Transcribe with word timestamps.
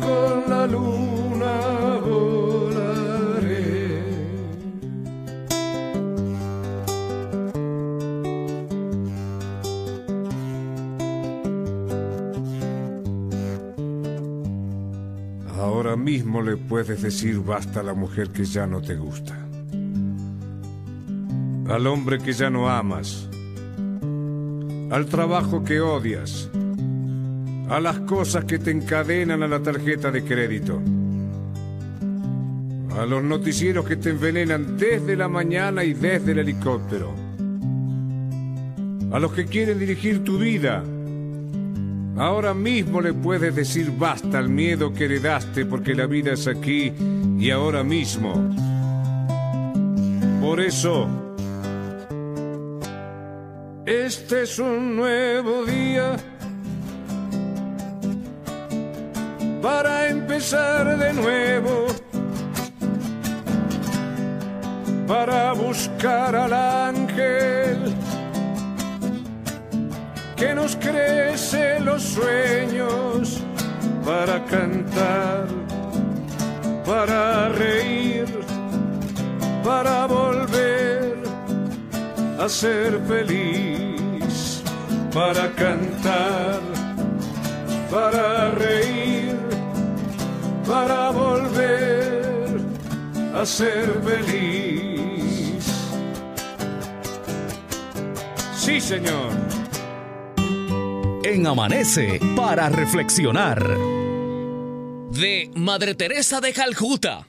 con 0.00 0.50
la 0.50 0.66
luna 0.66 1.98
volaré. 2.04 2.50
mismo 15.96 16.42
le 16.42 16.56
puedes 16.56 17.02
decir 17.02 17.40
basta 17.40 17.80
a 17.80 17.82
la 17.82 17.94
mujer 17.94 18.30
que 18.30 18.44
ya 18.44 18.66
no 18.66 18.80
te 18.80 18.96
gusta, 18.96 19.36
al 21.68 21.86
hombre 21.86 22.18
que 22.18 22.32
ya 22.32 22.50
no 22.50 22.68
amas, 22.68 23.28
al 24.90 25.06
trabajo 25.06 25.62
que 25.62 25.80
odias, 25.80 26.50
a 27.70 27.78
las 27.78 28.00
cosas 28.00 28.44
que 28.46 28.58
te 28.58 28.72
encadenan 28.72 29.44
a 29.44 29.48
la 29.48 29.60
tarjeta 29.60 30.10
de 30.10 30.24
crédito, 30.24 30.82
a 32.98 33.06
los 33.06 33.22
noticieros 33.22 33.86
que 33.86 33.94
te 33.94 34.10
envenenan 34.10 34.76
desde 34.76 35.16
la 35.16 35.28
mañana 35.28 35.84
y 35.84 35.94
desde 35.94 36.32
el 36.32 36.40
helicóptero, 36.40 37.14
a 39.12 39.20
los 39.20 39.32
que 39.32 39.46
quieren 39.46 39.78
dirigir 39.78 40.24
tu 40.24 40.36
vida. 40.36 40.82
Ahora 42.16 42.54
mismo 42.54 43.00
le 43.00 43.14
puedes 43.14 43.54
decir 43.54 43.92
basta 43.96 44.38
al 44.38 44.48
miedo 44.48 44.92
que 44.92 45.04
heredaste 45.04 45.64
porque 45.64 45.94
la 45.94 46.06
vida 46.06 46.32
es 46.32 46.48
aquí 46.48 46.92
y 47.38 47.50
ahora 47.50 47.84
mismo. 47.84 48.34
Por 50.40 50.60
eso, 50.60 51.08
este 53.86 54.42
es 54.42 54.58
un 54.58 54.96
nuevo 54.96 55.64
día 55.64 56.16
para 59.60 60.08
empezar 60.08 60.98
de 60.98 61.12
nuevo, 61.12 61.86
para 65.06 65.52
buscar 65.52 66.34
al 66.34 66.52
ángel 66.52 67.94
que 70.36 70.54
nos 70.54 70.76
crece 70.76 71.80
los 71.80 72.02
sueños 72.02 73.42
para 74.04 74.44
cantar, 74.44 75.46
para 76.84 77.48
reír, 77.50 78.26
para 79.62 80.06
volver 80.06 81.14
a 82.40 82.48
ser 82.48 82.98
feliz, 83.06 84.62
para 85.12 85.48
cantar, 85.52 86.60
para 87.90 88.50
reír, 88.52 89.29
para 90.70 91.10
volver 91.10 92.60
a 93.34 93.44
ser 93.44 94.00
feliz. 94.04 95.64
Sí, 98.54 98.80
Señor 98.80 99.50
en 101.22 101.46
Amanece 101.46 102.18
para 102.34 102.68
reflexionar. 102.68 103.62
De 105.10 105.50
Madre 105.54 105.94
Teresa 105.94 106.40
de 106.40 106.52
Calcuta. 106.52 107.28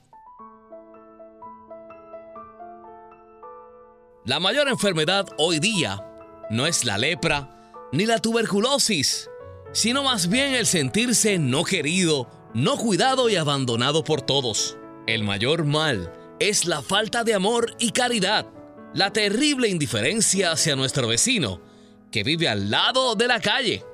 La 4.26 4.40
mayor 4.40 4.70
enfermedad 4.70 5.28
hoy 5.38 5.60
día 5.60 6.04
no 6.50 6.66
es 6.66 6.84
la 6.84 6.98
lepra 6.98 7.50
ni 7.92 8.06
la 8.06 8.20
tuberculosis, 8.20 9.30
sino 9.72 10.04
más 10.04 10.30
bien 10.30 10.56
el 10.56 10.66
sentirse 10.66 11.38
no 11.38 11.64
querido, 11.64 12.28
no 12.54 12.78
cuidado 12.78 13.30
y 13.30 13.36
abandonado 13.36 14.04
por 14.04 14.22
todos. 14.22 14.78
El 15.08 15.24
mayor 15.24 15.66
mal 15.66 16.14
es 16.40 16.66
la 16.66 16.82
falta 16.82 17.24
de 17.24 17.34
amor 17.34 17.76
y 17.80 17.92
caridad, 17.92 18.48
la 18.94 19.14
terrible 19.14 19.70
indiferencia 19.70 20.52
hacia 20.52 20.76
nuestro 20.76 21.08
vecino, 21.08 21.62
que 22.12 22.24
vive 22.24 22.50
al 22.50 22.70
lado 22.70 23.16
de 23.16 23.28
la 23.28 23.40
calle, 23.40 23.86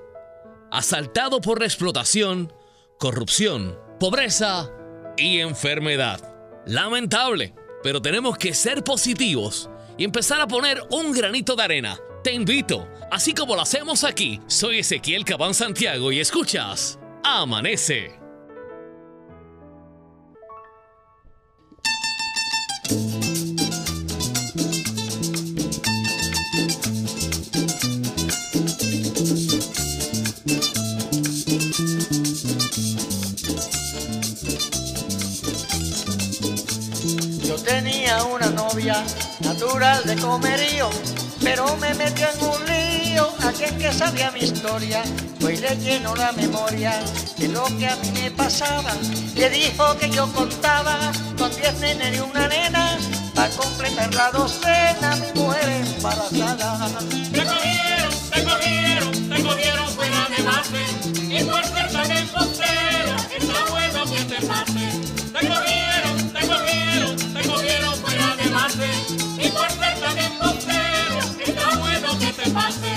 asaltado 0.72 1.40
por 1.40 1.60
la 1.60 1.66
explotación, 1.66 2.52
corrupción, 3.00 3.78
pobreza 4.00 4.72
y 5.18 5.40
enfermedad. 5.40 6.20
Lamentable, 6.66 7.54
pero 7.84 8.02
tenemos 8.02 8.38
que 8.38 8.54
ser 8.54 8.84
positivos 8.84 9.70
y 9.98 10.04
empezar 10.04 10.42
a 10.42 10.48
poner 10.48 10.82
un 10.90 11.12
granito 11.12 11.56
de 11.56 11.64
arena. 11.64 12.00
Te 12.24 12.34
invito, 12.34 12.88
así 13.12 13.34
como 13.34 13.56
lo 13.56 13.62
hacemos 13.62 14.04
aquí, 14.04 14.42
soy 14.48 14.80
Ezequiel 14.80 15.24
Cabán 15.24 15.54
Santiago 15.54 16.12
y 16.12 16.20
escuchas 16.20 17.00
Amanece. 17.24 18.27
Natural 39.42 40.02
de 40.06 40.16
comerío, 40.16 40.90
pero 41.44 41.76
me 41.78 41.94
metió 41.96 42.26
en 42.30 42.42
un 42.42 42.66
lío 42.66 43.34
aquel 43.46 43.78
que 43.78 43.92
sabía 43.92 44.32
mi 44.32 44.40
historia. 44.40 45.04
Hoy 45.44 45.58
le 45.58 45.76
lleno 45.76 46.16
la 46.16 46.32
memoria 46.32 46.94
de 47.38 47.50
lo 47.50 47.66
que 47.78 47.88
a 47.88 47.96
mí 47.98 48.12
me 48.14 48.32
pasaba. 48.32 48.94
Le 49.36 49.50
dijo 49.50 49.98
que 49.98 50.10
yo 50.10 50.32
contaba 50.32 51.12
con 51.38 51.54
diez 51.56 51.78
nenes 51.80 52.18
y 52.18 52.20
una 52.22 52.48
nena 52.48 52.98
para 53.36 53.50
completar 53.50 54.14
la 54.14 54.32
docena, 54.32 55.18
mi 55.18 55.42
mujer 55.42 55.68
embarazada. 55.68 56.88
Te 57.34 57.44
cogieron, 57.44 58.14
te 58.32 58.44
cogieron, 58.44 59.30
te 59.30 59.44
cogieron 59.44 59.88
fuera 59.90 60.28
de 60.36 60.44
base 60.44 60.84
y 61.30 61.44
por 61.44 61.64
ser 61.66 61.92
tan 61.92 62.12
embustero 62.12 63.16
está 63.38 63.66
bueno 63.70 64.06
que 64.06 64.24
te 64.24 64.48
pase. 64.48 64.77
Y 68.76 69.50
por 69.50 69.72
ser 69.72 70.00
tan 70.02 70.18
embustero 70.18 71.20
está 71.46 71.78
bueno 71.78 72.20
que 72.20 72.34
te 72.34 72.50
pase. 72.52 72.94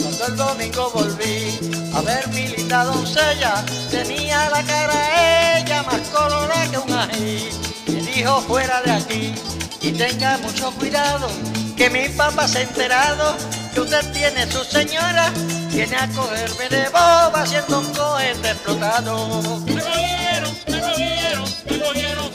Cuando 0.00 0.26
el 0.26 0.36
domingo 0.36 0.90
volví 0.94 1.58
a 1.94 2.00
ver 2.00 2.26
mi 2.28 2.48
linda 2.48 2.84
doncella, 2.84 3.62
tenía 3.90 4.48
la 4.48 4.62
cara 4.62 5.58
ella 5.58 5.82
más 5.82 6.00
colorada 6.08 6.70
que 6.70 6.78
un 6.78 6.92
ají. 6.92 7.48
Me 7.88 8.00
dijo 8.00 8.40
fuera 8.42 8.80
de 8.80 8.92
aquí 8.92 9.34
y 9.82 9.92
tenga 9.92 10.38
mucho 10.38 10.70
cuidado, 10.72 11.28
que 11.76 11.90
mi 11.90 12.08
papá 12.08 12.48
se 12.48 12.58
ha 12.58 12.62
enterado 12.62 13.36
que 13.74 13.80
usted 13.80 14.12
tiene 14.12 14.50
su 14.50 14.64
señora, 14.64 15.30
viene 15.70 15.96
a 15.96 16.08
cogerme 16.08 16.68
de 16.70 16.88
boba 16.88 17.42
haciendo 17.42 17.80
un 17.80 17.92
cohete 17.92 18.50
explotado. 18.52 19.62
Te 19.66 19.74
cogieron, 19.74 20.54
te 20.64 20.80
cogieron, 20.80 21.44
te 21.66 21.78
cogieron 21.78 22.30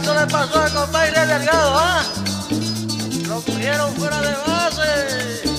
eso 0.00 0.14
le 0.14 0.26
pasó 0.26 0.60
al 0.60 0.72
compadre 0.72 1.26
Delgado, 1.26 1.78
¿ah? 1.78 2.02
Lo 3.28 3.42
cogieron 3.42 3.94
fuera 3.96 4.20
de 4.20 4.32
base. 4.46 5.49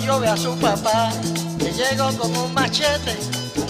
Yo 0.00 0.18
ve 0.18 0.28
a 0.28 0.36
su 0.36 0.58
papá, 0.58 1.12
que 1.58 1.72
llegó 1.72 2.12
con 2.18 2.36
un 2.36 2.52
machete, 2.52 3.16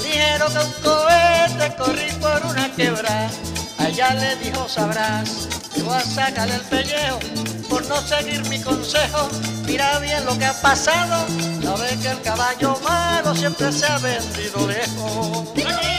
ligero 0.03 0.47
un 0.47 0.73
cohete, 0.83 1.77
corrí 1.77 2.11
por 2.19 2.45
una 2.47 2.73
quebrada. 2.75 3.31
Allá 3.79 4.15
le 4.15 4.35
dijo, 4.37 4.67
sabrás, 4.67 5.49
te 5.75 5.83
voy 5.83 5.95
a 5.95 6.01
sacarle 6.01 6.55
el 6.55 6.63
pellejo 6.63 7.19
por 7.69 7.87
no 7.87 8.01
seguir 8.01 8.43
mi 8.49 8.59
consejo. 8.61 9.29
Mira 9.67 9.99
bien 9.99 10.25
lo 10.25 10.37
que 10.39 10.47
ha 10.47 10.61
pasado, 10.63 11.27
sabes 11.63 11.97
que 11.99 12.11
el 12.11 12.21
caballo 12.23 12.75
malo 12.83 13.35
siempre 13.35 13.71
se 13.71 13.85
ha 13.85 13.99
vendido 13.99 14.67
lejos. 14.67 15.94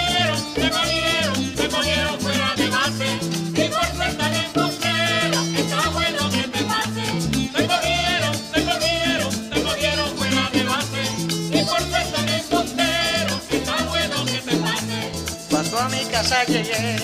Casa 16.26 16.44
llegué, 16.46 16.96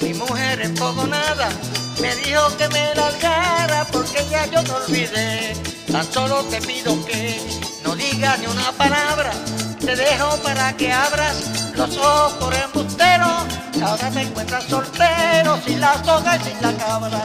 mi 0.00 0.14
mujer 0.14 0.62
empogonada 0.62 1.50
me 2.00 2.16
dijo 2.16 2.56
que 2.56 2.66
me 2.68 2.94
largara 2.94 3.86
porque 3.92 4.26
ya 4.30 4.46
yo 4.46 4.62
te 4.64 4.72
olvidé. 4.72 5.52
Tan 5.92 6.04
solo 6.10 6.42
te 6.44 6.62
pido 6.62 7.04
que 7.04 7.38
no 7.84 7.94
digas 7.94 8.38
ni 8.38 8.46
una 8.46 8.72
palabra. 8.72 9.32
Te 9.80 9.94
dejo 9.94 10.36
para 10.38 10.74
que 10.78 10.90
abras 10.90 11.72
los 11.76 11.94
ojos 11.98 12.32
por 12.34 12.54
embustero. 12.54 13.26
Ahora 13.84 14.10
te 14.10 14.22
encuentras 14.22 14.64
soltero, 14.64 15.60
sin 15.66 15.80
la 15.80 16.02
soga 16.02 16.36
y 16.36 16.44
sin 16.44 16.62
la 16.62 16.72
cabra. 16.72 17.20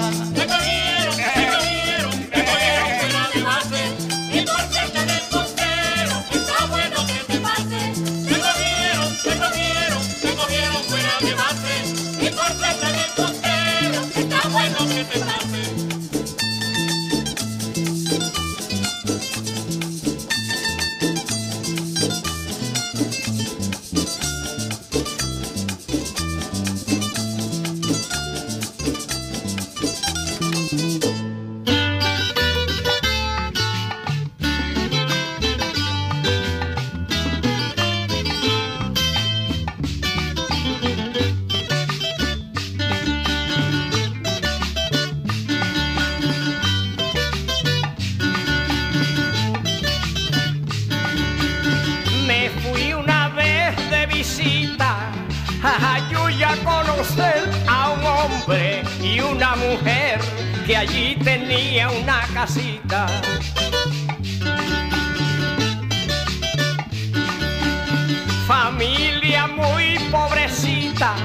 Familia 68.48 69.48
muy 69.48 69.98
pobrecita, 70.12 71.16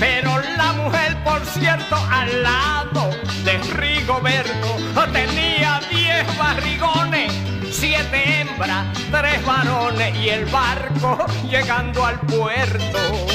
Pero 0.00 0.40
la 0.56 0.72
mujer, 0.72 1.16
por 1.22 1.44
cierto, 1.46 1.96
al 2.10 2.42
lado 2.42 3.10
de 3.44 3.58
Rigoberto 3.74 4.76
tenía 5.12 5.80
diez 5.90 6.26
barrigones, 6.38 7.32
siete 7.70 8.40
hembras, 8.40 8.86
tres 9.12 9.44
varones 9.46 10.16
y 10.16 10.28
el 10.30 10.44
barco 10.46 11.18
llegando 11.48 12.04
al 12.04 12.18
puerto. 12.20 13.33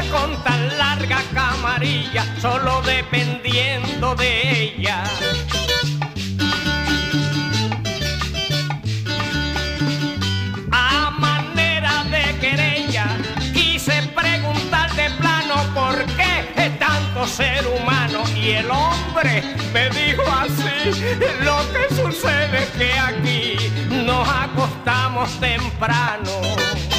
Con 0.00 0.42
tan 0.42 0.78
larga 0.78 1.18
camarilla, 1.34 2.24
solo 2.40 2.80
dependiendo 2.82 4.14
de 4.14 4.62
ella. 4.62 5.04
A 10.70 11.10
manera 11.18 12.04
de 12.04 12.38
querella, 12.40 13.06
quise 13.52 14.02
preguntar 14.14 14.94
de 14.94 15.10
plano 15.10 15.54
por 15.74 16.04
qué 16.16 16.70
tanto 16.78 17.26
ser 17.26 17.66
humano 17.66 18.22
y 18.34 18.50
el 18.50 18.70
hombre 18.70 19.42
me 19.72 19.90
dijo 19.90 20.22
así, 20.40 21.04
lo 21.44 21.58
que 21.72 21.94
sucede 21.94 22.62
es 22.62 22.70
que 22.70 22.92
aquí 22.98 23.56
nos 24.06 24.26
acostamos 24.28 25.30
temprano. 25.38 26.91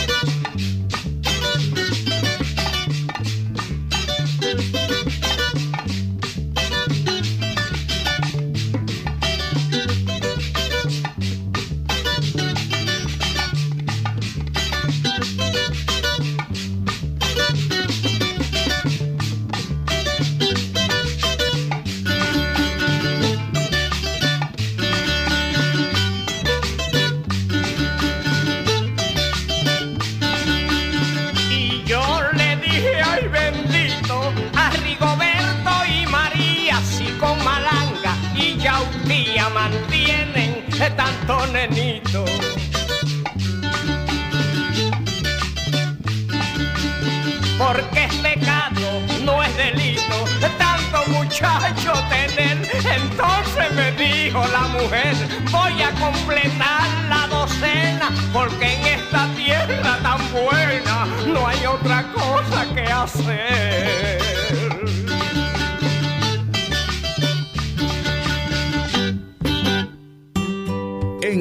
Porque 47.60 48.05
es 48.05 48.15
pecado, 48.15 49.01
no 49.24 49.43
es 49.43 49.55
delito, 49.55 50.25
tanto 50.57 51.12
muchacho 51.12 51.93
tener. 52.10 52.57
Entonces 52.83 53.72
me 53.75 53.91
dijo 53.91 54.43
la 54.51 54.62
mujer, 54.62 55.15
voy 55.51 55.81
a 55.83 55.91
completar 55.91 56.88
la 57.07 57.27
docena, 57.27 58.10
porque 58.33 58.74
en 58.74 59.00
esta 59.00 59.27
tierra 59.36 60.00
tan 60.01 60.31
buena 60.31 61.05
no 61.27 61.48
hay 61.48 61.63
otra 61.67 62.03
cosa 62.13 62.65
que 62.74 62.81
hacer. 62.81 64.73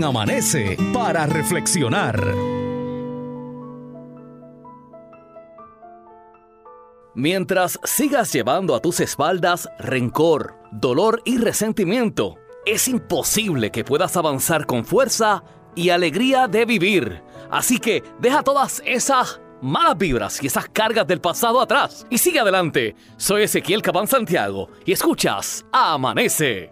Amanece 0.00 0.78
para 0.94 1.26
reflexionar. 1.26 2.18
Mientras 7.14 7.78
sigas 7.84 8.32
llevando 8.32 8.74
a 8.74 8.80
tus 8.80 9.00
espaldas 9.00 9.68
rencor, 9.78 10.54
dolor 10.72 11.20
y 11.26 11.36
resentimiento, 11.36 12.36
es 12.64 12.88
imposible 12.88 13.70
que 13.70 13.84
puedas 13.84 14.16
avanzar 14.16 14.64
con 14.64 14.86
fuerza 14.86 15.44
y 15.76 15.90
alegría 15.90 16.48
de 16.48 16.64
vivir. 16.64 17.22
Así 17.50 17.78
que 17.78 18.02
deja 18.18 18.42
todas 18.42 18.82
esas 18.86 19.42
malas 19.60 19.98
vibras 19.98 20.42
y 20.42 20.46
esas 20.46 20.70
cargas 20.70 21.06
del 21.06 21.20
pasado 21.20 21.60
atrás 21.60 22.06
y 22.08 22.16
sigue 22.16 22.40
adelante. 22.40 22.96
Soy 23.18 23.42
Ezequiel 23.42 23.82
Cabán 23.82 24.08
Santiago 24.08 24.70
y 24.86 24.92
escuchas 24.92 25.66
Amanece. 25.70 26.71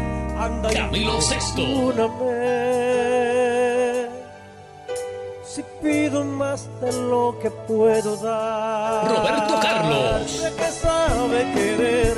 Anda 0.41 0.73
Camilo 0.73 1.21
Sesto. 1.21 1.61
perdóname. 1.93 2.31
Si 5.45 5.63
pido 5.83 6.23
más 6.25 6.67
de 6.81 6.91
lo 6.93 7.37
que 7.39 7.51
puedo 7.51 8.17
dar. 8.17 9.07
Roberto 9.07 9.59
Carlos. 9.61 10.41
De 10.41 10.51
que 10.55 10.71
sabe 10.71 11.51
querer, 11.53 12.17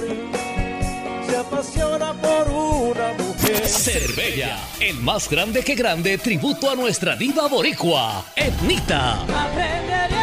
se 1.27 1.35
apasiona 1.35 2.13
por 2.13 2.47
una 2.47 3.11
mujer. 3.17 3.67
Cervella, 3.67 4.57
el 4.79 5.01
más 5.01 5.29
grande 5.29 5.61
que 5.61 5.75
grande 5.75 6.17
tributo 6.17 6.71
a 6.71 6.75
nuestra 6.75 7.17
diva 7.17 7.49
boricua, 7.49 8.23
Etnita. 8.37 9.23
Aprenderé 9.23 10.22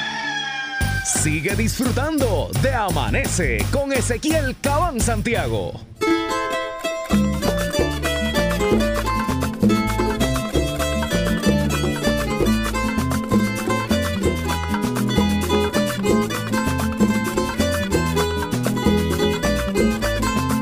Sigue 1.03 1.55
disfrutando 1.55 2.49
de 2.61 2.73
Amanece 2.73 3.65
con 3.71 3.91
Ezequiel 3.91 4.55
Cabán 4.61 4.99
Santiago. 4.99 5.73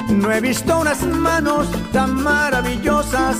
No 0.09 0.31
he 0.31 0.41
visto 0.41 0.79
unas 0.79 1.03
manos 1.03 1.67
tan 1.91 2.15
maravillosas, 2.15 3.37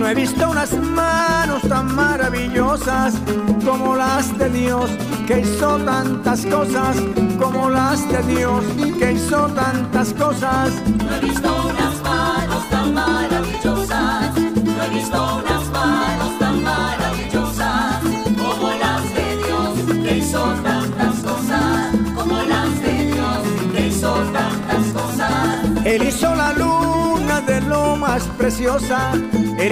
no 0.00 0.08
he 0.08 0.14
visto 0.14 0.48
unas 0.48 0.72
manos 0.72 1.60
tan 1.68 1.94
maravillosas 1.94 3.14
como 3.62 3.94
las 3.94 4.36
de 4.38 4.48
Dios 4.48 4.90
que 5.26 5.40
hizo 5.40 5.76
tantas 5.78 6.46
cosas, 6.46 6.96
como 7.38 7.68
las 7.68 8.08
de 8.10 8.22
Dios 8.34 8.64
que 8.98 9.12
hizo 9.12 9.46
tantas 9.48 10.14
cosas. 10.14 10.70
No 11.04 11.14
he 11.14 11.20
visto 11.20 11.48
unas 11.70 12.02
manos 12.02 12.70
tan 12.70 12.94
maravillosas. 12.94 14.36
No 14.38 14.84
he 14.84 14.88
visto 14.88 15.38
unas 15.44 15.66
manos 15.68 16.38
tan 16.38 16.62
maravillosas 16.62 18.00
como 18.42 18.70
las 18.70 19.14
de 19.14 19.36
Dios 19.44 20.02
que 20.02 20.18
hizo 20.18 20.42
tantas 20.62 21.14
cosas. 21.16 21.94
Como 22.16 22.42
las 22.42 22.82
de 22.82 23.04
Dios 23.12 23.38
que 23.74 23.86
hizo 23.88 24.12
tantas 24.32 24.84
cosas. 24.94 25.84
Él 25.84 26.02
hizo 26.08 26.29
más 28.10 28.24
preciosa, 28.36 29.12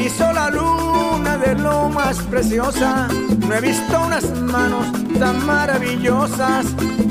hizo 0.07 0.33
la 0.33 0.49
luna 0.49 1.37
de 1.39 1.57
lo 1.57 1.89
más 1.89 2.19
preciosa. 2.31 3.09
No 3.41 3.53
he 3.53 3.61
visto 3.61 4.01
unas 4.01 4.31
manos 4.43 4.87
tan 5.19 5.45
maravillosas 5.45 6.67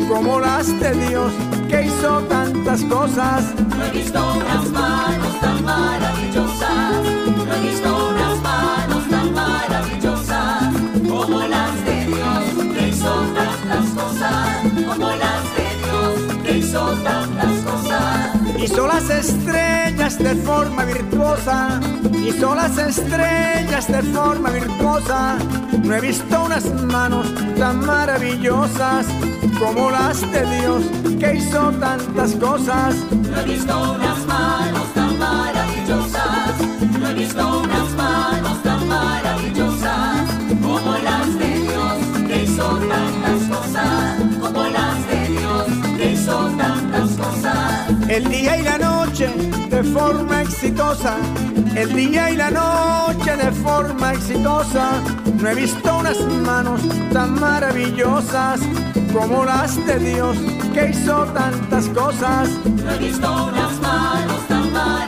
como 0.08 0.40
las 0.40 0.68
de 0.80 0.92
Dios 1.10 1.34
que 1.68 1.88
hizo 1.88 2.22
tantas 2.30 2.82
cosas. 2.84 3.44
No 3.76 3.84
he 3.84 3.92
visto 3.92 4.20
unas 4.38 4.70
manos 4.70 5.40
tan 5.42 5.66
maravillosas. 5.66 6.94
No 7.46 7.54
he 7.56 7.60
visto 7.70 7.90
unas 8.12 8.36
manos 8.42 9.04
tan 9.10 9.34
maravillosas 9.34 10.64
como 11.10 11.40
las 11.56 11.74
de 11.88 12.06
Dios 12.06 12.44
que 12.74 12.88
hizo 12.88 13.14
tantas 13.38 13.86
cosas. 14.00 14.48
Como 14.88 15.10
las 15.24 15.44
de 15.58 15.68
Dios 15.84 16.44
que 16.46 16.58
hizo 16.60 16.82
tantas 17.04 17.54
cosas. 17.66 18.64
Hizo 18.64 18.88
las 18.88 19.10
estrellas 19.10 19.57
de 20.20 20.36
forma 20.36 20.84
virtuosa, 20.86 21.80
hizo 22.26 22.56
las 22.56 22.78
estrellas 22.78 23.88
de 23.88 24.02
forma 24.04 24.50
virtuosa. 24.50 25.38
No 25.84 25.96
he 25.96 26.02
visto 26.02 26.44
unas 26.44 26.66
manos 26.84 27.28
tan 27.58 27.86
maravillosas 27.86 29.06
como 29.60 29.92
las 29.92 30.22
de 30.32 30.46
Dios 30.58 30.84
que 31.20 31.36
hizo 31.36 31.72
tantas 31.74 32.36
cosas. 32.36 32.96
No 33.12 33.40
he 33.40 33.44
visto 33.46 33.94
unas 33.94 34.26
manos 34.26 34.94
tan 34.94 35.20
maravillosas. 35.20 36.54
No 37.00 37.10
he 37.10 37.14
visto 37.14 37.60
unas 37.60 37.90
manos 37.92 38.64
tan 38.64 38.88
maravillosas 38.88 40.22
como 40.62 40.98
las 40.98 41.40
de 41.40 41.60
Dios 41.62 42.28
que 42.28 42.44
hizo 42.44 42.80
tantas 42.80 43.58
cosas. 43.58 44.16
Como 44.42 44.64
las 44.64 45.08
de 45.10 45.28
Dios 45.30 45.98
que 45.98 46.12
hizo 46.14 46.50
tantas 46.58 47.10
cosas. 47.12 48.10
El 48.10 48.30
día 48.30 48.58
y 48.58 48.64
la 48.64 48.78
noche 48.78 49.47
de 49.78 49.84
forma 49.84 50.42
exitosa, 50.42 51.18
el 51.76 51.94
día 51.94 52.32
y 52.32 52.36
la 52.36 52.50
noche 52.50 53.38
de 53.38 53.52
forma 53.52 54.14
exitosa. 54.14 55.04
No 55.40 55.50
he 55.50 55.54
visto 55.54 55.98
unas 55.98 56.20
manos 56.48 56.82
tan 57.14 57.40
maravillosas 57.40 58.60
como 59.14 59.46
las 59.46 59.76
de 59.86 60.00
Dios 60.00 60.36
que 60.74 60.90
hizo 60.90 61.26
tantas 61.26 61.86
cosas. 61.90 62.50
No 62.66 62.92
he 62.92 62.98
visto 62.98 63.28
unas 63.32 63.80
manos 63.80 64.48
tan 64.48 64.74
maravillosas. 64.74 65.08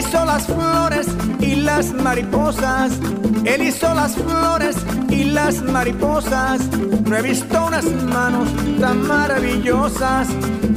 Hizo 0.00 0.24
las 0.24 0.46
flores 0.46 1.06
y 1.40 1.56
las 1.56 1.92
mariposas. 1.92 2.92
Él 3.44 3.62
hizo 3.62 3.94
las 3.94 4.14
flores 4.14 4.76
y 5.10 5.24
las 5.24 5.62
mariposas. 5.62 6.60
No 7.04 7.16
he 7.16 7.22
visto 7.22 7.66
unas 7.66 7.84
manos 7.84 8.48
tan 8.80 9.06
maravillosas 9.06 10.28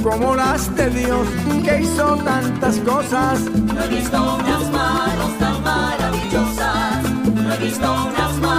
como 0.04 0.36
las 0.36 0.76
de 0.76 0.90
Dios 0.90 1.28
que 1.64 1.82
hizo 1.82 2.16
tantas 2.18 2.78
cosas. 2.80 3.40
No 3.42 3.84
he 3.84 3.88
visto 3.88 4.36
unas 4.36 4.72
manos 4.72 5.38
tan 5.40 5.64
maravillosas. 5.64 7.04
No 7.34 7.54
he 7.54 7.58
visto 7.58 7.94
unas 7.94 8.38
manos 8.40 8.53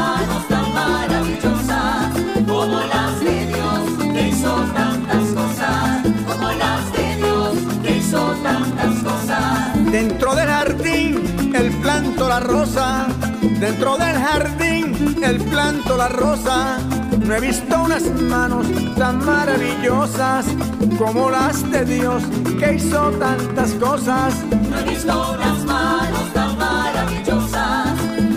Dentro 13.65 13.97
del 13.97 14.19
jardín, 14.19 15.25
el 15.25 15.41
planto 15.41 15.97
la 15.97 16.09
rosa. 16.09 16.77
No 17.19 17.35
he 17.35 17.41
visto 17.41 17.83
unas 17.83 18.05
manos 18.21 18.67
tan 18.95 19.25
maravillosas 19.25 20.45
como 20.99 21.31
las 21.31 21.71
de 21.71 21.87
Dios 21.87 22.23
que 22.61 22.75
hizo 22.75 23.11
tantas 23.13 23.71
cosas. 23.81 24.35
No 24.69 24.79
he 24.81 24.85
visto 24.91 25.33
unas 25.33 25.65
manos 25.65 26.33
tan 26.35 26.59
maravillosas. 26.59 27.87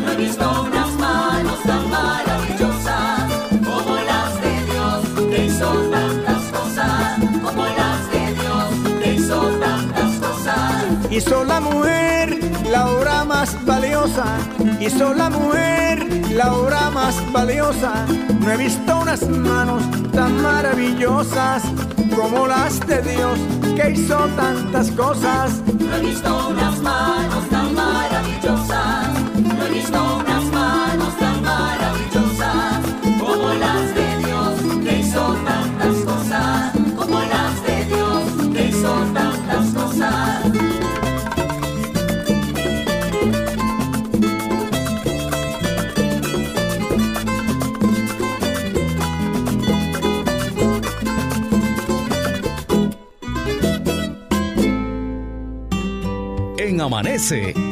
No 0.01 0.11
he 0.13 0.15
visto 0.15 0.65
unas 0.65 0.91
manos 0.93 1.59
tan 1.63 1.89
maravillosas 1.89 3.31
como 3.65 3.95
las 3.97 4.41
de 4.41 4.63
Dios 4.71 5.29
que 5.29 5.45
hizo 5.45 5.73
tantas 5.91 6.43
cosas. 6.57 7.19
Como 7.43 7.65
las 7.65 8.11
de 8.13 8.33
Dios 8.33 9.03
que 9.03 9.13
hizo 9.15 9.41
tantas 9.59 10.11
cosas. 10.21 11.11
Hizo 11.11 11.43
la 11.43 11.59
mujer 11.59 12.36
la 12.71 12.87
obra 12.87 13.23
más 13.23 13.57
valiosa. 13.65 14.25
Hizo 14.79 15.13
la 15.13 15.29
mujer 15.29 16.05
la 16.31 16.53
obra 16.53 16.89
más 16.91 17.15
valiosa. 17.31 18.05
No 18.39 18.51
he 18.51 18.57
visto 18.57 18.99
unas 18.99 19.27
manos 19.27 19.83
tan 20.11 20.41
maravillosas 20.41 21.63
como 22.15 22.47
las 22.47 22.79
de 22.81 23.01
Dios 23.01 23.39
que 23.75 23.91
hizo 23.91 24.17
tantas 24.35 24.91
cosas. 24.91 25.61
No 25.79 25.95
he 25.95 26.01
visto 26.01 26.47
unas 26.49 26.79
manos 26.79 27.49
tan 27.49 27.73
maravillosas. 27.73 28.16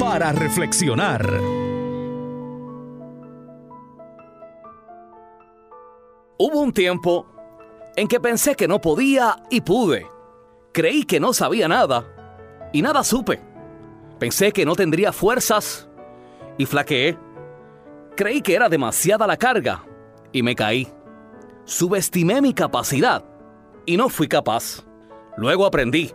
Para 0.00 0.32
reflexionar. 0.32 1.24
Hubo 6.36 6.60
un 6.60 6.72
tiempo 6.72 7.28
en 7.94 8.08
que 8.08 8.18
pensé 8.18 8.56
que 8.56 8.66
no 8.66 8.80
podía 8.80 9.36
y 9.48 9.60
pude. 9.60 10.08
Creí 10.72 11.04
que 11.04 11.20
no 11.20 11.32
sabía 11.32 11.68
nada 11.68 12.04
y 12.72 12.82
nada 12.82 13.04
supe. 13.04 13.40
Pensé 14.18 14.50
que 14.50 14.66
no 14.66 14.74
tendría 14.74 15.12
fuerzas 15.12 15.88
y 16.58 16.66
flaqueé. 16.66 17.16
Creí 18.16 18.42
que 18.42 18.56
era 18.56 18.68
demasiada 18.68 19.28
la 19.28 19.36
carga 19.36 19.84
y 20.32 20.42
me 20.42 20.56
caí. 20.56 20.88
Subestimé 21.64 22.42
mi 22.42 22.52
capacidad 22.52 23.24
y 23.84 23.96
no 23.96 24.08
fui 24.08 24.26
capaz. 24.26 24.84
Luego 25.36 25.66
aprendí 25.66 26.12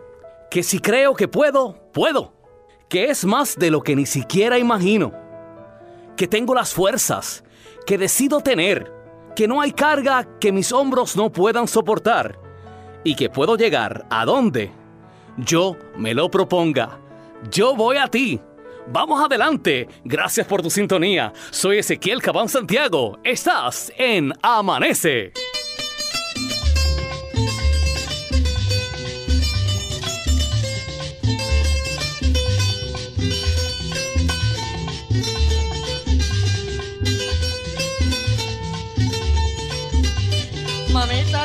que 0.50 0.62
si 0.62 0.80
creo 0.80 1.14
que 1.14 1.28
puedo, 1.28 1.90
puedo. 1.94 2.41
Que 2.92 3.04
es 3.04 3.24
más 3.24 3.56
de 3.56 3.70
lo 3.70 3.82
que 3.82 3.96
ni 3.96 4.04
siquiera 4.04 4.58
imagino. 4.58 5.14
Que 6.14 6.28
tengo 6.28 6.54
las 6.54 6.74
fuerzas 6.74 7.42
que 7.86 7.96
decido 7.96 8.42
tener. 8.42 8.92
Que 9.34 9.48
no 9.48 9.62
hay 9.62 9.72
carga 9.72 10.28
que 10.38 10.52
mis 10.52 10.72
hombros 10.72 11.16
no 11.16 11.32
puedan 11.32 11.66
soportar. 11.66 12.38
Y 13.02 13.14
que 13.14 13.30
puedo 13.30 13.56
llegar 13.56 14.04
a 14.10 14.26
donde 14.26 14.72
yo 15.38 15.78
me 15.96 16.12
lo 16.12 16.30
proponga. 16.30 16.98
Yo 17.50 17.74
voy 17.74 17.96
a 17.96 18.08
ti. 18.08 18.38
Vamos 18.88 19.24
adelante. 19.24 19.88
Gracias 20.04 20.46
por 20.46 20.60
tu 20.60 20.68
sintonía. 20.68 21.32
Soy 21.48 21.78
Ezequiel 21.78 22.20
Cabán 22.20 22.50
Santiago. 22.50 23.18
Estás 23.24 23.90
en 23.96 24.34
Amanece. 24.42 25.32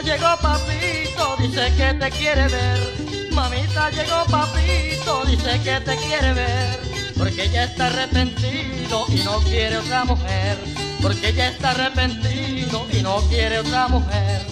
Llegó 0.04 0.38
papito, 0.42 1.36
dice 1.40 1.74
que 1.76 1.94
te 1.96 2.10
quiere 2.12 2.48
ver. 2.48 3.32
Mamita 3.32 3.90
llegó 3.90 4.26
papito, 4.30 5.26
dice 5.26 5.60
que 5.64 5.82
te 5.82 5.98
quiere 5.98 6.34
ver. 6.34 6.80
Porque 7.18 7.50
ya 7.50 7.64
está 7.64 7.88
arrepentido 7.88 9.06
y 9.10 9.24
no 9.24 9.40
quiere 9.40 9.78
otra 9.78 10.06
mujer. 10.06 10.58
Porque 11.02 11.34
ya 11.34 11.50
está 11.50 11.72
arrepentido 11.72 12.86
y 12.92 13.02
no 13.02 13.18
quiere 13.28 13.60
otra 13.60 13.88
mujer. 13.88 14.46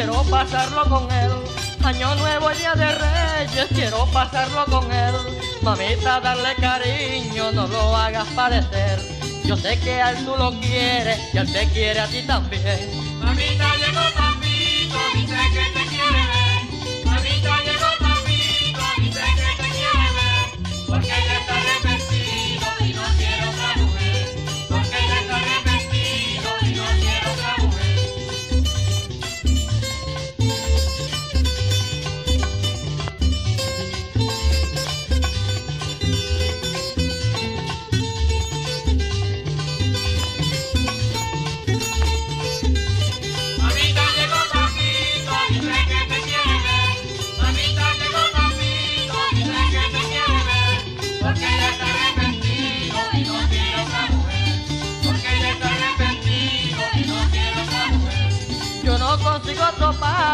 Quiero 0.00 0.22
pasarlo 0.30 0.82
con 0.88 1.12
él. 1.12 1.30
Año 1.84 2.14
nuevo, 2.14 2.48
día 2.50 2.72
de 2.74 2.90
reyes, 2.94 3.66
quiero 3.74 4.06
pasarlo 4.06 4.64
con 4.66 4.90
él. 4.90 5.14
Mamita, 5.60 6.20
darle 6.20 6.54
cariño, 6.56 7.52
no 7.52 7.66
lo 7.66 7.94
hagas 7.94 8.26
padecer. 8.28 8.98
Yo 9.44 9.56
sé 9.56 9.78
que 9.80 10.00
a 10.00 10.12
él 10.12 10.24
tú 10.24 10.34
lo 10.38 10.58
quieres 10.60 11.18
y 11.34 11.36
él 11.36 11.52
te 11.52 11.66
quiere 11.68 12.00
a 12.00 12.06
ti 12.06 12.22
también. 12.22 12.80
Mamita 13.20 13.76
llegó 13.76 14.00
papito, 14.16 14.98
dice 15.14 15.36
que 15.52 15.78
te 15.78 15.86
quiere 15.90 16.22
ver. 16.32 17.04
Mamita 17.04 17.56
llegó 17.66 17.90
papito, 17.98 18.84
dice 19.02 19.24
que 19.36 19.62
te 19.62 19.68
quiere 19.76 20.06
ver. 20.16 20.86
Porque 20.86 21.12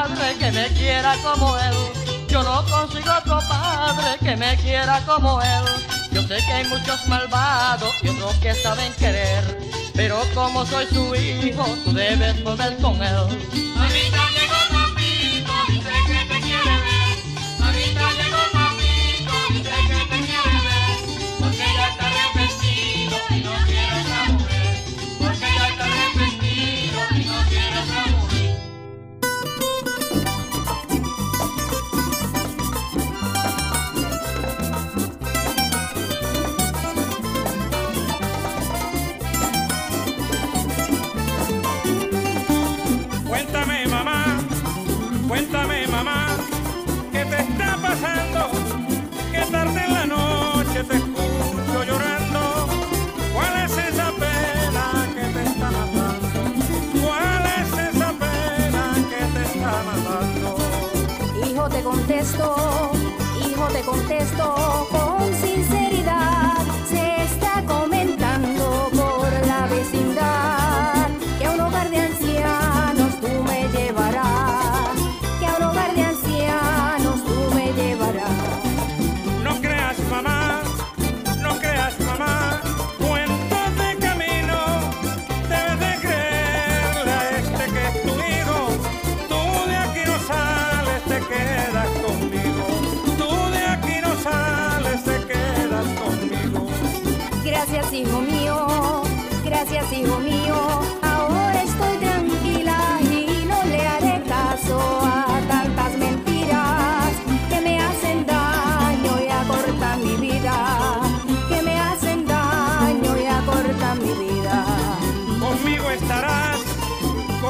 otro 0.06 0.14
padre 0.14 0.38
que 0.38 0.52
me 0.52 0.68
quiera 0.68 1.14
como 1.22 1.56
él. 1.58 1.74
Yo 2.28 2.42
no 2.42 2.64
consigo 2.64 3.10
otro 3.18 3.40
padre 3.48 4.18
que 4.22 4.36
me 4.36 4.56
quiera 4.56 5.00
como 5.06 5.40
él. 5.40 5.64
Yo 6.12 6.22
sé 6.22 6.36
que 6.36 6.52
hay 6.52 6.64
muchos 6.66 7.06
malvados 7.08 7.94
y 8.02 8.08
otros 8.08 8.34
que 8.36 8.54
saben 8.54 8.92
querer. 8.94 9.58
Pero 9.94 10.20
como 10.34 10.64
soy 10.66 10.86
su 10.86 11.14
hijo, 11.14 11.64
tú 11.84 11.92
debes 11.92 12.42
volver 12.44 12.76
con 12.78 13.02
él. 13.02 13.65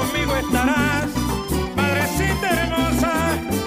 conmigo 0.07 0.37
estarás. 0.37 1.11
Madrecita 1.75 2.51
hermosa, 2.51 3.13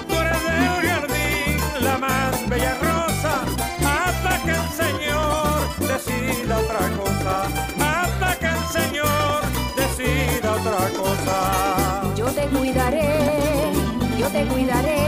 tú 0.08 0.14
eres 0.14 0.44
del 0.44 0.88
jardín, 0.88 1.84
la 1.84 1.98
más 1.98 2.48
bella 2.48 2.74
rosa, 2.74 3.42
hasta 3.84 4.42
que 4.44 4.50
el 4.50 4.68
Señor 4.82 5.60
decida 5.78 6.58
otra 6.58 6.88
cosa, 6.96 7.34
hasta 7.78 8.38
que 8.38 8.46
el 8.46 8.64
Señor 8.78 9.42
decida 9.76 10.52
otra 10.52 10.88
cosa. 10.98 12.14
Yo 12.16 12.26
te 12.26 12.46
cuidaré, 12.46 13.72
yo 14.18 14.28
te 14.28 14.44
cuidaré 14.46 14.99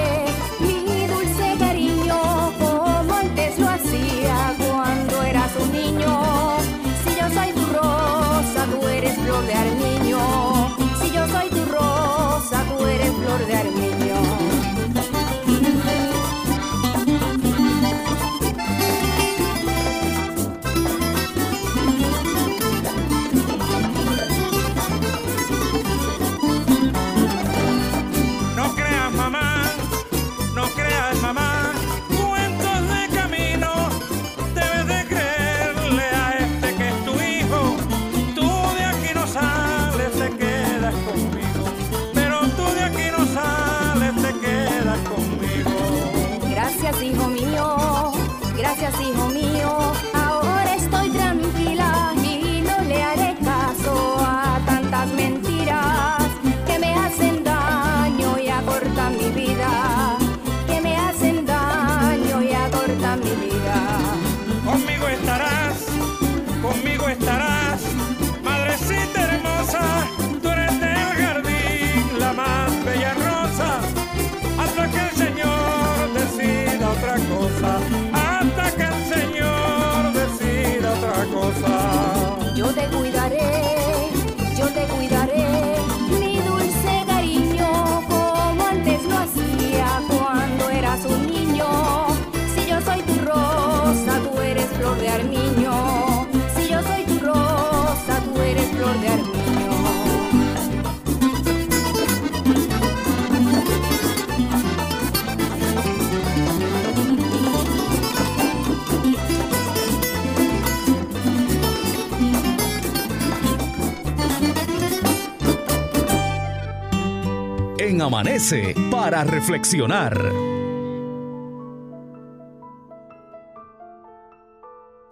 Amanece 118.00 118.74
para 118.90 119.24
reflexionar. 119.24 120.18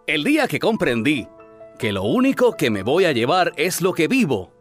El 0.06 0.24
día 0.24 0.48
que 0.48 0.58
comprendí 0.58 1.28
que 1.78 1.92
lo 1.92 2.04
único 2.04 2.56
que 2.56 2.70
me 2.70 2.82
voy 2.82 3.04
a 3.04 3.12
llevar 3.12 3.52
es 3.56 3.80
lo 3.80 3.92
que 3.92 4.08
vivo, 4.08 4.52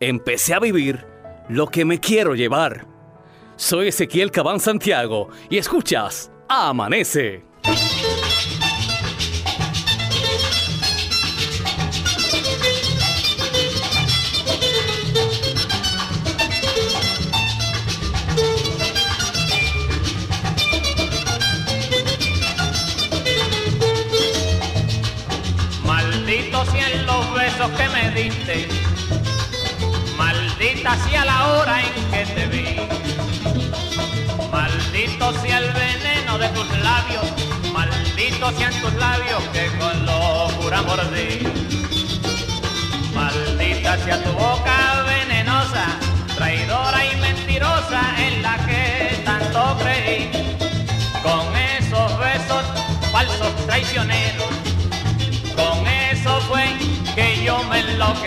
empecé 0.00 0.54
a 0.54 0.60
vivir 0.60 1.06
lo 1.48 1.68
que 1.68 1.84
me 1.84 2.00
quiero 2.00 2.34
llevar. 2.34 2.86
Soy 3.56 3.88
Ezequiel 3.88 4.30
Cabán 4.30 4.60
Santiago 4.60 5.28
y 5.48 5.58
escuchas 5.58 6.30
Amanece. 6.48 7.44
que 27.72 27.88
me 27.88 28.10
diste, 28.10 28.68
maldita 30.18 30.96
sea 31.04 31.24
la 31.24 31.46
hora 31.46 31.80
en 31.80 32.10
que 32.10 32.26
te 32.34 32.46
vi, 32.46 32.76
maldito 34.52 35.32
sea 35.40 35.58
el 35.58 35.72
veneno 35.72 36.36
de 36.38 36.48
tus 36.48 36.68
labios, 36.80 37.24
maldito 37.72 38.52
sean 38.58 38.74
tus 38.82 38.92
labios 38.94 39.42
que 39.54 39.66
con 39.78 40.04
locura 40.04 40.82
mordí, 40.82 41.38
maldita 43.14 43.96
sea 44.04 44.22
tu 44.22 44.32
boca 44.32 45.02
venenosa, 45.06 45.86
traidora 46.36 47.02
y 47.06 47.16
mentirosa 47.16 48.02
en 48.18 48.42
la 48.42 48.56
que 48.66 48.83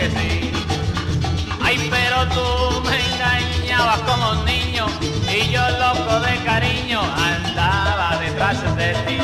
Ay, 0.00 1.88
pero 1.90 2.26
tú 2.28 2.82
me 2.82 2.96
engañabas 3.14 3.98
como 4.00 4.44
niño 4.44 4.86
y 5.28 5.50
yo 5.50 5.60
loco 5.70 6.20
de 6.20 6.36
cariño 6.44 7.00
andaba 7.02 8.16
detrás 8.20 8.76
de 8.76 8.94
ti. 9.06 9.18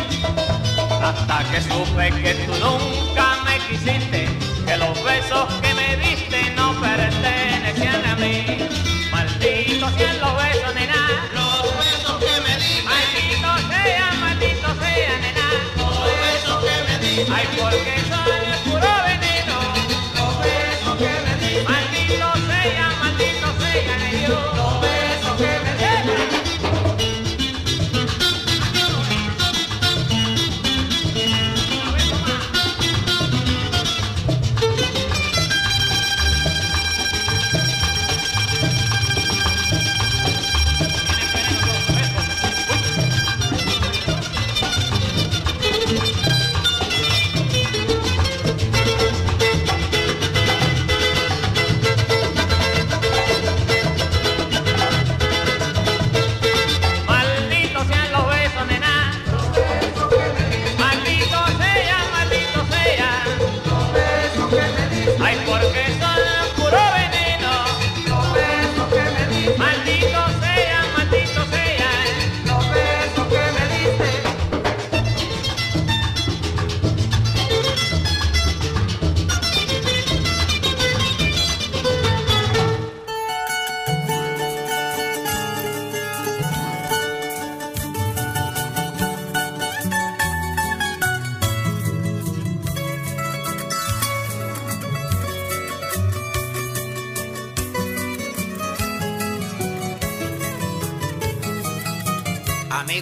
Hasta 1.01 1.45
que 1.51 1.61
supe 1.62 2.11
que 2.22 2.35
tú 2.47 2.53
nunca 2.55 3.37
me 3.45 3.59
quisiste, 3.68 4.29
que 4.66 4.77
los 4.77 5.05
besos 5.05 5.47
que 5.62 5.75
me 5.75 5.97
diste 5.97 6.24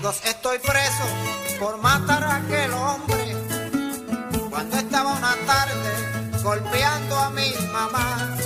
Estoy 0.02 0.58
preso 0.58 1.04
por 1.60 1.78
matar 1.78 2.24
a 2.24 2.36
aquel 2.36 2.72
hombre 2.72 3.36
cuando 4.50 4.76
estaba 4.76 5.12
una 5.12 5.36
tarde 5.46 6.42
golpeando 6.42 7.16
a 7.16 7.30
mi 7.30 7.54
mamá. 7.72 8.36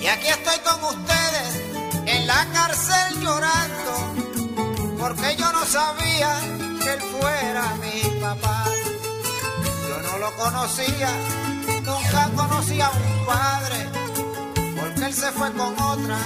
Y 0.00 0.06
aquí 0.08 0.26
estoy 0.26 0.58
con 0.58 0.82
ustedes 0.82 1.62
en 2.06 2.26
la 2.26 2.48
cárcel 2.52 3.20
llorando 3.20 4.98
porque 4.98 5.36
yo 5.36 5.52
no 5.52 5.64
sabía 5.66 6.36
que 6.82 6.94
él 6.94 7.00
fuera 7.00 7.74
mi 7.76 8.20
papá. 8.20 8.64
Yo 9.88 10.02
no 10.02 10.18
lo 10.18 10.32
conocía, 10.34 11.10
nunca 11.84 12.28
conocí 12.34 12.80
a 12.80 12.90
un 12.90 13.24
padre 13.24 13.88
porque 14.80 15.04
él 15.04 15.14
se 15.14 15.30
fue 15.30 15.52
con 15.52 15.80
otra 15.80 16.18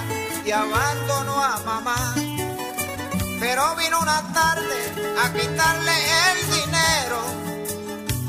y 0.46 0.50
abandonó 0.50 1.44
a 1.44 1.60
mamá. 1.66 2.14
Pero 3.40 3.74
vino 3.76 3.98
una 3.98 4.20
tarde 4.34 4.78
a 5.24 5.32
quitarle 5.32 5.96
el 6.28 6.50
dinero 6.50 7.20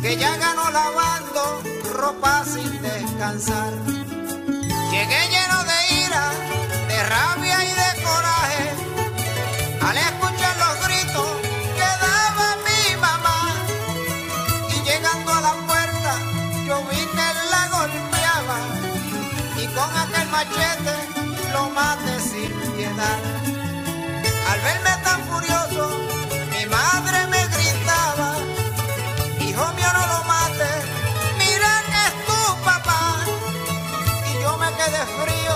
que 0.02 0.16
ya 0.16 0.38
ganó 0.38 0.72
lavando 0.72 1.62
ropa 1.94 2.46
sin 2.46 2.82
descansar. 2.82 3.74
Llegué 4.90 5.22
lleno 5.34 5.58
de 5.72 5.80
ira, 6.06 6.32
de 6.88 7.04
rabia 7.04 7.58
y 7.66 7.72
de 7.82 8.04
coraje 8.04 8.64
al 9.82 9.98
escuchar 9.98 10.56
los 10.64 10.88
gritos 10.88 11.32
que 11.76 11.90
daba 12.06 12.56
mi 12.68 12.96
mamá. 12.96 13.54
Y 14.70 14.82
llegando 14.88 15.34
a 15.34 15.42
la 15.42 15.54
puerta, 15.68 16.14
yo 16.66 16.82
vi 16.90 17.06
que 17.16 17.28
la 17.52 17.68
golpeaba 17.76 18.60
y 19.58 19.68
con 19.76 19.98
aquel 20.04 20.28
machete 20.30 20.96
lo 21.52 21.70
maté 21.70 22.20
sin 22.22 22.52
piedad. 22.78 23.41
Al 24.52 24.60
verme 24.60 24.94
tan 25.04 25.20
furioso, 25.30 25.84
mi 26.52 26.66
madre 26.66 27.28
me 27.28 27.42
gritaba, 27.56 28.36
hijo 29.40 29.66
mío 29.78 29.90
no 29.98 30.04
lo 30.14 30.24
mates, 30.26 30.84
mira 31.38 31.72
que 31.92 32.02
es 32.10 32.16
tu 32.28 32.64
papá. 32.66 33.02
Y 34.30 34.42
yo 34.42 34.58
me 34.58 34.68
quedé 34.80 35.04
frío, 35.20 35.56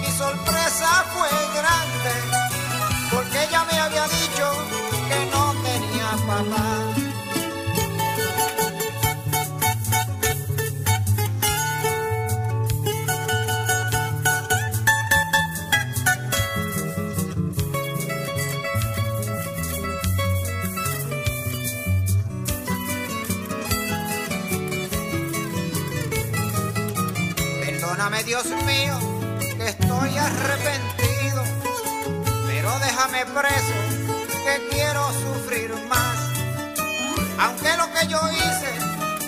mi 0.00 0.10
sorpresa 0.16 0.88
fue 1.12 1.28
grande, 1.58 2.12
porque 3.10 3.42
ella 3.44 3.64
me 3.70 3.80
había 3.80 4.06
dicho 4.06 4.46
que 5.08 5.26
no 5.32 5.52
tenía 5.64 6.10
papá. 6.28 6.85
Pero 32.46 32.78
déjame 32.78 33.26
preso, 33.26 33.74
que 34.44 34.68
quiero 34.70 35.02
sufrir 35.12 35.74
más. 35.88 36.16
Aunque 37.38 37.76
lo 37.76 37.92
que 37.92 38.06
yo 38.08 38.20
hice 38.32 38.72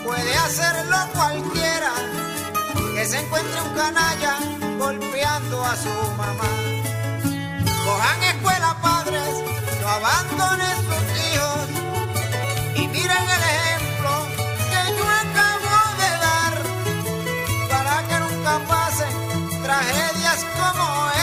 puede 0.05 0.35
hacerlo 0.37 0.97
cualquiera, 1.15 1.93
que 2.95 3.05
se 3.05 3.19
encuentre 3.21 3.61
un 3.63 3.75
canalla 3.75 4.39
golpeando 4.79 5.65
a 5.65 5.77
su 5.77 5.95
mamá. 6.17 6.51
Cojan 7.85 8.23
escuela 8.23 8.77
padres, 8.83 9.35
no 9.81 9.89
abandonen 9.89 10.77
sus 10.89 11.05
hijos 11.27 11.69
y 12.77 12.87
miren 12.89 13.25
el 13.37 13.43
ejemplo 13.55 14.11
que 14.71 14.81
yo 14.99 15.07
acabo 15.25 15.73
de 16.03 16.11
dar 16.27 16.55
para 17.71 17.95
que 18.09 18.17
nunca 18.25 18.59
pasen 18.67 19.13
tragedias 19.63 20.41
como 20.59 20.85
esta, 21.11 21.18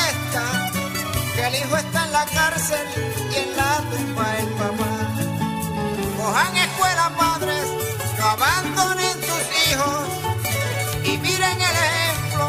el 1.55 1.63
hijo 1.63 1.77
está 1.77 2.05
en 2.05 2.11
la 2.11 2.25
cárcel 2.25 2.87
y 3.31 3.35
en 3.37 3.55
la 3.55 3.77
tumba 3.89 4.37
el 4.39 4.47
papá. 4.59 4.91
Cojan 6.17 6.57
escuela 6.57 7.11
padres, 7.17 7.67
no 8.19 8.25
abandonen 8.25 9.17
sus 9.29 9.45
hijos 9.63 10.05
y 11.03 11.17
miren 11.17 11.61
el 11.69 11.77
ejemplo 11.89 12.45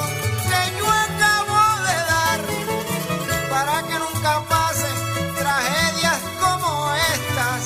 que 0.49 0.79
yo 0.79 0.87
acabo 1.07 1.59
de 1.87 1.97
dar 2.13 2.41
para 3.51 3.83
que 3.83 3.99
nunca 4.05 4.41
pasen 4.49 4.97
tragedias 5.39 6.21
como 6.41 6.93
estas, 7.15 7.61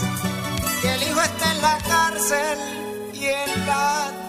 que 0.83 0.95
el 0.95 1.03
hijo 1.05 1.21
está 1.23 1.53
en 1.53 1.63
la 1.63 1.79
cárcel 1.79 2.59
y 3.15 3.27
en 3.27 3.67
la 3.67 4.07
tumba 4.09 4.20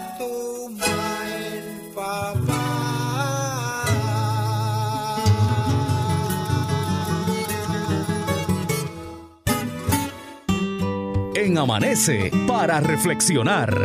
Amanece 11.57 12.31
para 12.47 12.79
reflexionar. 12.79 13.77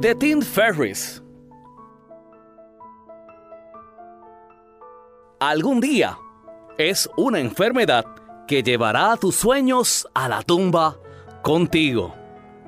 De 0.00 0.14
Tim 0.14 0.42
Ferris. 0.42 1.22
Algún 5.40 5.80
día 5.80 6.18
es 6.78 7.08
una 7.16 7.40
enfermedad 7.40 8.04
que 8.46 8.62
llevará 8.62 9.12
a 9.12 9.16
tus 9.16 9.36
sueños 9.36 10.06
a 10.14 10.28
la 10.28 10.42
tumba 10.42 10.98
contigo. 11.42 12.14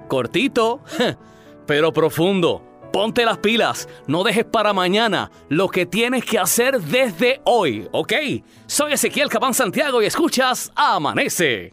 Cortito, 0.09 0.81
pero 1.67 1.93
profundo. 1.93 2.63
Ponte 2.93 3.25
las 3.25 3.39
pilas, 3.39 3.89
no 4.07 4.23
dejes 4.23 4.45
para 4.45 4.73
mañana 4.73 5.31
lo 5.49 5.69
que 5.69 5.85
tienes 5.85 6.25
que 6.25 6.39
hacer 6.39 6.81
desde 6.81 7.41
hoy, 7.45 7.89
¿ok? 7.91 8.13
Soy 8.67 8.93
Ezequiel 8.93 9.29
Cabán 9.29 9.53
Santiago 9.53 10.01
y 10.01 10.07
escuchas 10.07 10.71
Amanece. 10.77 11.73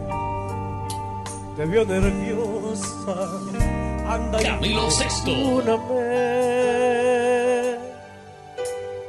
Te 1.61 1.67
vio 1.67 1.85
nerviosa. 1.85 3.13
Anda 4.07 4.39
Camilo 4.41 4.87
perdóname. 4.97 5.77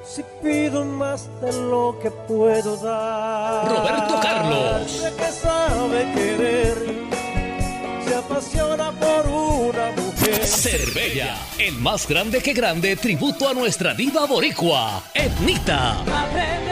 Si 0.04 0.22
pido 0.42 0.84
más 0.84 1.30
de 1.40 1.50
lo 1.50 1.98
que 1.98 2.10
puedo 2.10 2.76
dar. 2.76 3.66
Roberto 3.70 4.20
Carlos. 4.20 4.90
Sé 4.90 5.14
que 5.16 5.32
sabe 5.32 6.12
querer. 6.12 6.76
Se 8.06 8.14
apasiona 8.16 8.92
por 9.00 9.26
una 9.28 9.90
mujer. 9.92 10.44
Cervella, 10.44 11.34
el 11.58 11.78
más 11.78 12.06
grande 12.06 12.42
que 12.42 12.52
grande 12.52 12.96
tributo 12.96 13.48
a 13.48 13.54
nuestra 13.54 13.94
diva 13.94 14.26
boricua, 14.26 15.02
Etnita. 15.14 16.00
Aprenderé 16.00 16.71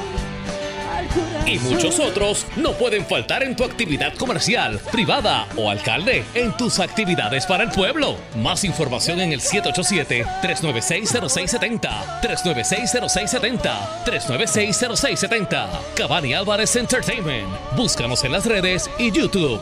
Y 1.45 1.59
muchos 1.59 1.99
otros 1.99 2.47
no 2.55 2.71
pueden 2.73 3.05
faltar 3.05 3.43
en 3.43 3.55
tu 3.55 3.63
actividad 3.63 4.15
comercial, 4.15 4.79
privada 4.91 5.47
o 5.57 5.69
alcalde, 5.69 6.23
en 6.33 6.57
tus 6.57 6.79
actividades 6.79 7.45
para 7.45 7.63
el 7.63 7.69
pueblo. 7.71 8.15
Más 8.35 8.63
información 8.63 9.21
en 9.21 9.33
el 9.33 9.41
787-396-0670, 9.41 12.21
396-0670, 12.21 13.77
396-0670. 14.05 15.67
Cabani 15.95 16.33
Álvarez 16.33 16.75
Entertainment. 16.75 17.47
Búscanos 17.75 18.23
en 18.23 18.31
las 18.31 18.45
redes 18.45 18.89
y 18.97 19.11
YouTube. 19.11 19.59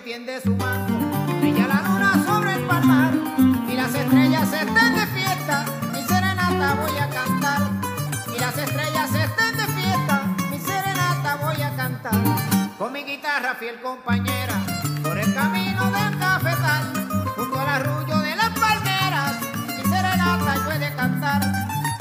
Tiende 0.04 0.40
su 0.42 0.56
manto, 0.56 0.94
brilla 1.40 1.68
la 1.68 1.82
luna 1.82 2.24
sobre 2.26 2.54
el 2.54 2.64
palmar 2.64 3.14
y 3.68 3.74
las 3.76 3.94
estrellas 3.94 4.54
estén 4.54 4.96
de 4.96 5.06
fiesta, 5.08 5.66
mi 5.94 6.02
serenata 6.04 6.76
voy 6.76 6.98
a 6.98 7.10
cantar. 7.10 7.62
Y 8.36 8.40
las 8.40 8.58
estrellas 8.58 9.10
estén 9.14 9.58
de 9.58 9.66
fiesta, 9.74 10.22
mi 10.52 10.60
serenata 10.60 11.36
voy 11.44 11.62
a 11.62 11.76
cantar. 11.76 12.22
Con 12.78 12.94
mi 12.94 13.04
guitarra 13.04 13.56
fiel 13.56 13.80
compañera, 13.82 14.56
por 15.04 15.18
el 15.18 15.34
camino 15.34 15.92
del 15.92 16.20
cafetal, 16.20 17.08
junto 17.36 17.60
al 17.60 17.68
arrullo 17.68 18.20
de 18.20 18.36
las 18.36 18.50
palmeras, 18.52 19.34
mi 19.68 19.84
serenata 19.84 20.56
yo 20.56 20.72
he 20.72 20.80
de 20.80 20.96
cantar. 20.96 21.42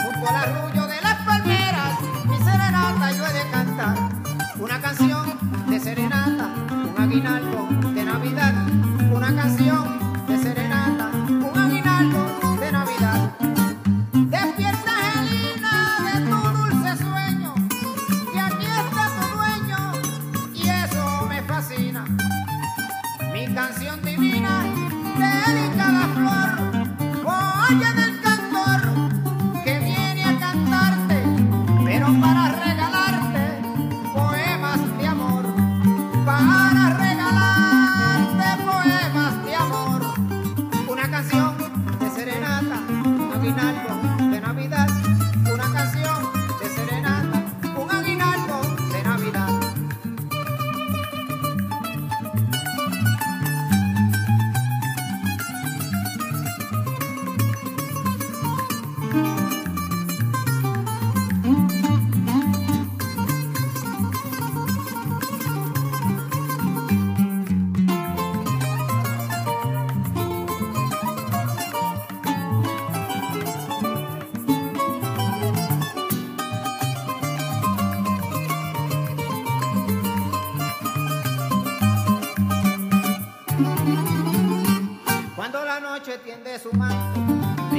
Junto 0.03 0.29
al 0.29 0.37
arrullo 0.37 0.87
de 0.87 1.01
las 1.01 1.17
palmeras, 1.27 2.01
mi 2.27 2.37
serenata 2.39 3.13
yo 3.13 3.27
he 3.27 3.33
de 3.33 3.51
cantar. 3.51 3.97
Una 4.59 4.81
canción 4.81 5.08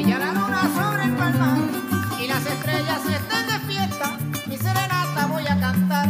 brilla 0.02 0.18
la 0.18 0.32
luna 0.32 0.62
sobre 0.78 1.04
el 1.04 1.16
palmar 1.18 1.58
y 2.22 2.28
las 2.28 2.45
estrellas 2.45 3.02
estén 3.06 3.47
de 3.47 3.60
fiesta, 3.68 4.18
mi 4.47 4.58
serenata 4.58 5.26
voy 5.28 5.45
a 5.45 5.60
cantar. 5.60 6.08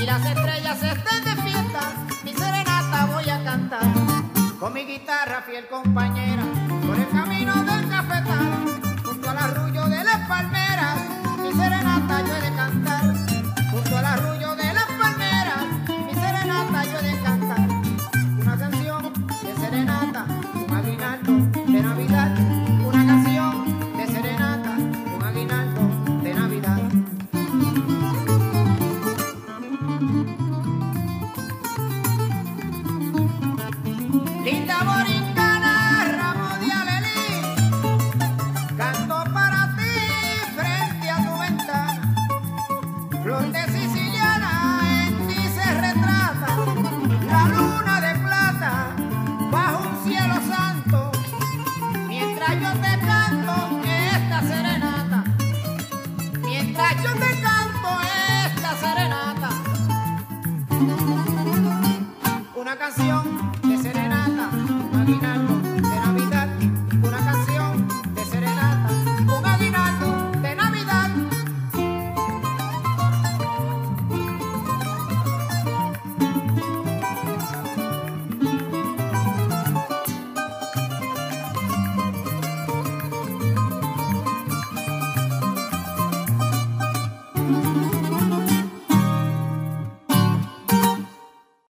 Y 0.00 0.06
las 0.06 0.24
estrellas 0.24 0.82
estén 0.84 1.24
de 1.24 1.42
fiesta, 1.42 1.80
mi 2.24 2.32
serenata 2.32 3.06
voy 3.06 3.28
a 3.28 3.42
cantar. 3.42 3.86
Con 4.60 4.72
mi 4.72 4.84
guitarra 4.84 5.42
fiel 5.42 5.66
compañera, 5.66 6.37